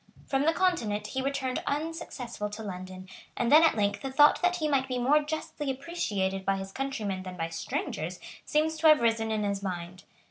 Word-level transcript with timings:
From 0.25 0.47
the 0.47 0.51
Continent 0.53 1.05
he 1.05 1.21
returned 1.21 1.61
unsuccessful 1.67 2.49
to 2.49 2.63
London; 2.63 3.07
and 3.37 3.51
then 3.51 3.61
at 3.61 3.75
length 3.77 4.01
the 4.01 4.11
thought 4.11 4.41
that 4.41 4.55
he 4.55 4.67
might 4.67 4.87
be 4.87 4.97
more 4.97 5.21
justly 5.21 5.69
appreciated 5.69 6.43
by 6.43 6.57
his 6.57 6.71
countrymen 6.71 7.21
than 7.21 7.37
by 7.37 7.49
strangers 7.49 8.19
seems 8.43 8.77
to 8.77 8.87
have 8.87 9.01
risen 9.01 9.29
in 9.29 9.43
his 9.43 9.61
mind. 9.61 10.05